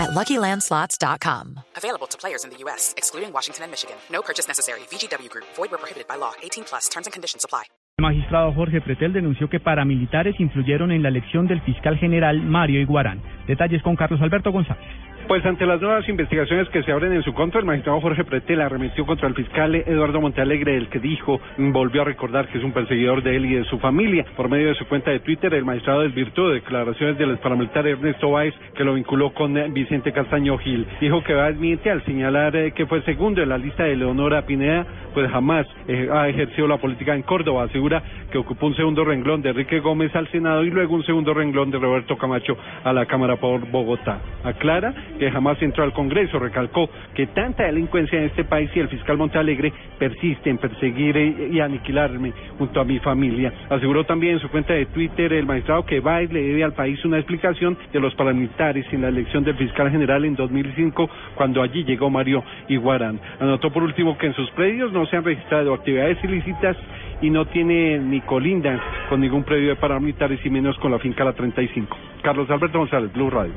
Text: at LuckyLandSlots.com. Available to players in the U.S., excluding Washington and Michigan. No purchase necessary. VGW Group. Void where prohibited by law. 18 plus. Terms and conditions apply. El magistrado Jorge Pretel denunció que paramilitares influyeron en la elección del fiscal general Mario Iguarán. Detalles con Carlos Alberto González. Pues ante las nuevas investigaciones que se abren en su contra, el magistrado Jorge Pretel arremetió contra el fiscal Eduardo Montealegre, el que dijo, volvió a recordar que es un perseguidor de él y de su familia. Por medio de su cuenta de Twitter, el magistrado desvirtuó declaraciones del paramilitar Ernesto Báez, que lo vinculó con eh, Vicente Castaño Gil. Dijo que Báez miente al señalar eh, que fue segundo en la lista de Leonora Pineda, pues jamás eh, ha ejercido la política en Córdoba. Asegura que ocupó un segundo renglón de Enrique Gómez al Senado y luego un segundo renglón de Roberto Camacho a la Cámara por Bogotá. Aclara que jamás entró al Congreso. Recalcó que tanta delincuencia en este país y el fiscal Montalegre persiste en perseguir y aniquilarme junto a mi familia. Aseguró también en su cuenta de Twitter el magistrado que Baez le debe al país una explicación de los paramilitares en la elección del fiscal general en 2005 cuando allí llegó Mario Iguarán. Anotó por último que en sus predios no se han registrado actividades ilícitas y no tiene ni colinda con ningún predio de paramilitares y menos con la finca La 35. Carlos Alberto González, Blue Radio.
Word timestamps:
at 0.00 0.10
LuckyLandSlots.com. 0.16 1.60
Available 1.76 2.08
to 2.08 2.16
players 2.16 2.44
in 2.44 2.50
the 2.50 2.58
U.S., 2.64 2.94
excluding 2.96 3.32
Washington 3.32 3.64
and 3.64 3.70
Michigan. 3.70 3.96
No 4.10 4.22
purchase 4.22 4.48
necessary. 4.48 4.80
VGW 4.90 5.28
Group. 5.28 5.44
Void 5.56 5.70
where 5.70 5.78
prohibited 5.78 6.08
by 6.08 6.16
law. 6.16 6.32
18 6.42 6.64
plus. 6.64 6.88
Terms 6.88 7.06
and 7.06 7.12
conditions 7.12 7.44
apply. 7.44 7.64
El 7.98 8.04
magistrado 8.04 8.52
Jorge 8.54 8.80
Pretel 8.80 9.12
denunció 9.12 9.50
que 9.50 9.60
paramilitares 9.60 10.34
influyeron 10.40 10.90
en 10.90 11.02
la 11.02 11.10
elección 11.10 11.46
del 11.46 11.60
fiscal 11.62 11.98
general 11.98 12.40
Mario 12.40 12.80
Iguarán. 12.80 13.22
Detalles 13.46 13.82
con 13.82 13.94
Carlos 13.94 14.22
Alberto 14.22 14.50
González. 14.50 14.88
Pues 15.30 15.46
ante 15.46 15.64
las 15.64 15.80
nuevas 15.80 16.08
investigaciones 16.08 16.68
que 16.70 16.82
se 16.82 16.90
abren 16.90 17.12
en 17.12 17.22
su 17.22 17.32
contra, 17.32 17.60
el 17.60 17.64
magistrado 17.64 18.00
Jorge 18.00 18.24
Pretel 18.24 18.60
arremetió 18.60 19.06
contra 19.06 19.28
el 19.28 19.34
fiscal 19.36 19.76
Eduardo 19.76 20.20
Montealegre, 20.20 20.76
el 20.76 20.88
que 20.88 20.98
dijo, 20.98 21.40
volvió 21.56 22.02
a 22.02 22.04
recordar 22.04 22.48
que 22.48 22.58
es 22.58 22.64
un 22.64 22.72
perseguidor 22.72 23.22
de 23.22 23.36
él 23.36 23.46
y 23.46 23.54
de 23.54 23.64
su 23.66 23.78
familia. 23.78 24.26
Por 24.34 24.48
medio 24.48 24.66
de 24.66 24.74
su 24.74 24.88
cuenta 24.88 25.12
de 25.12 25.20
Twitter, 25.20 25.54
el 25.54 25.64
magistrado 25.64 26.00
desvirtuó 26.00 26.48
declaraciones 26.48 27.16
del 27.16 27.38
paramilitar 27.38 27.86
Ernesto 27.86 28.32
Báez, 28.32 28.54
que 28.74 28.82
lo 28.82 28.94
vinculó 28.94 29.32
con 29.32 29.56
eh, 29.56 29.68
Vicente 29.70 30.10
Castaño 30.10 30.58
Gil. 30.58 30.84
Dijo 31.00 31.22
que 31.22 31.32
Báez 31.32 31.56
miente 31.56 31.92
al 31.92 32.04
señalar 32.04 32.56
eh, 32.56 32.72
que 32.72 32.86
fue 32.86 33.00
segundo 33.02 33.40
en 33.40 33.50
la 33.50 33.58
lista 33.58 33.84
de 33.84 33.94
Leonora 33.94 34.44
Pineda, 34.44 34.84
pues 35.14 35.30
jamás 35.30 35.64
eh, 35.86 36.08
ha 36.12 36.28
ejercido 36.28 36.66
la 36.66 36.78
política 36.78 37.14
en 37.14 37.22
Córdoba. 37.22 37.66
Asegura 37.66 38.02
que 38.32 38.38
ocupó 38.38 38.66
un 38.66 38.74
segundo 38.74 39.04
renglón 39.04 39.42
de 39.42 39.50
Enrique 39.50 39.78
Gómez 39.78 40.12
al 40.16 40.26
Senado 40.32 40.64
y 40.64 40.70
luego 40.70 40.96
un 40.96 41.04
segundo 41.04 41.34
renglón 41.34 41.70
de 41.70 41.78
Roberto 41.78 42.18
Camacho 42.18 42.56
a 42.82 42.92
la 42.92 43.06
Cámara 43.06 43.36
por 43.36 43.64
Bogotá. 43.70 44.18
Aclara 44.42 44.92
que 45.20 45.30
jamás 45.30 45.60
entró 45.60 45.84
al 45.84 45.92
Congreso. 45.92 46.38
Recalcó 46.38 46.88
que 47.14 47.26
tanta 47.26 47.64
delincuencia 47.64 48.18
en 48.18 48.24
este 48.24 48.42
país 48.44 48.70
y 48.74 48.80
el 48.80 48.88
fiscal 48.88 49.18
Montalegre 49.18 49.70
persiste 49.98 50.48
en 50.48 50.56
perseguir 50.56 51.16
y 51.52 51.60
aniquilarme 51.60 52.32
junto 52.58 52.80
a 52.80 52.84
mi 52.84 52.98
familia. 53.00 53.52
Aseguró 53.68 54.04
también 54.04 54.34
en 54.34 54.40
su 54.40 54.48
cuenta 54.48 54.72
de 54.72 54.86
Twitter 54.86 55.34
el 55.34 55.44
magistrado 55.44 55.84
que 55.84 56.00
Baez 56.00 56.32
le 56.32 56.42
debe 56.42 56.64
al 56.64 56.72
país 56.72 57.04
una 57.04 57.18
explicación 57.18 57.76
de 57.92 58.00
los 58.00 58.14
paramilitares 58.14 58.86
en 58.92 59.02
la 59.02 59.08
elección 59.08 59.44
del 59.44 59.56
fiscal 59.56 59.90
general 59.90 60.24
en 60.24 60.36
2005 60.36 61.10
cuando 61.34 61.60
allí 61.62 61.84
llegó 61.84 62.08
Mario 62.08 62.42
Iguarán. 62.68 63.20
Anotó 63.38 63.70
por 63.70 63.82
último 63.82 64.16
que 64.16 64.28
en 64.28 64.34
sus 64.34 64.50
predios 64.52 64.90
no 64.90 65.04
se 65.04 65.18
han 65.18 65.24
registrado 65.24 65.74
actividades 65.74 66.16
ilícitas 66.24 66.78
y 67.20 67.28
no 67.28 67.44
tiene 67.44 67.98
ni 67.98 68.22
colinda 68.22 68.80
con 69.10 69.20
ningún 69.20 69.44
predio 69.44 69.68
de 69.68 69.76
paramilitares 69.76 70.40
y 70.46 70.48
menos 70.48 70.78
con 70.78 70.90
la 70.90 70.98
finca 70.98 71.24
La 71.24 71.34
35. 71.34 71.94
Carlos 72.22 72.48
Alberto 72.48 72.78
González, 72.78 73.12
Blue 73.12 73.28
Radio. 73.28 73.52